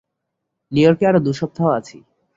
New 0.71 0.83
ইয়র্কে 0.83 1.03
আরও 1.09 1.19
দুই 1.25 1.35
সপ্তাহ 1.41 1.67
আছি। 1.79 1.97